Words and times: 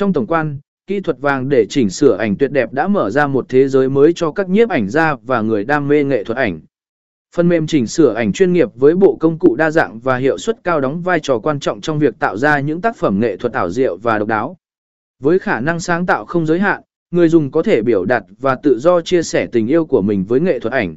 Trong 0.00 0.12
tổng 0.12 0.26
quan, 0.26 0.58
kỹ 0.86 1.00
thuật 1.00 1.18
vàng 1.20 1.48
để 1.48 1.66
chỉnh 1.68 1.90
sửa 1.90 2.16
ảnh 2.16 2.36
tuyệt 2.36 2.52
đẹp 2.52 2.72
đã 2.72 2.88
mở 2.88 3.10
ra 3.10 3.26
một 3.26 3.48
thế 3.48 3.68
giới 3.68 3.88
mới 3.88 4.12
cho 4.12 4.32
các 4.32 4.48
nhiếp 4.48 4.68
ảnh 4.68 4.88
gia 4.88 5.14
và 5.14 5.40
người 5.40 5.64
đam 5.64 5.88
mê 5.88 6.04
nghệ 6.04 6.24
thuật 6.24 6.38
ảnh. 6.38 6.60
Phần 7.36 7.48
mềm 7.48 7.66
chỉnh 7.66 7.86
sửa 7.86 8.14
ảnh 8.14 8.32
chuyên 8.32 8.52
nghiệp 8.52 8.68
với 8.74 8.94
bộ 8.94 9.16
công 9.20 9.38
cụ 9.38 9.56
đa 9.56 9.70
dạng 9.70 10.00
và 10.00 10.16
hiệu 10.16 10.38
suất 10.38 10.64
cao 10.64 10.80
đóng 10.80 11.02
vai 11.02 11.20
trò 11.20 11.38
quan 11.38 11.60
trọng 11.60 11.80
trong 11.80 11.98
việc 11.98 12.18
tạo 12.18 12.36
ra 12.36 12.60
những 12.60 12.80
tác 12.80 12.96
phẩm 12.96 13.20
nghệ 13.20 13.36
thuật 13.36 13.52
ảo 13.52 13.70
diệu 13.70 13.96
và 13.96 14.18
độc 14.18 14.28
đáo. 14.28 14.56
Với 15.22 15.38
khả 15.38 15.60
năng 15.60 15.80
sáng 15.80 16.06
tạo 16.06 16.24
không 16.26 16.46
giới 16.46 16.58
hạn, 16.58 16.82
người 17.10 17.28
dùng 17.28 17.50
có 17.50 17.62
thể 17.62 17.82
biểu 17.82 18.04
đạt 18.04 18.24
và 18.40 18.54
tự 18.62 18.78
do 18.78 19.00
chia 19.00 19.22
sẻ 19.22 19.46
tình 19.52 19.66
yêu 19.66 19.86
của 19.86 20.02
mình 20.02 20.24
với 20.24 20.40
nghệ 20.40 20.58
thuật 20.60 20.72
ảnh. 20.72 20.96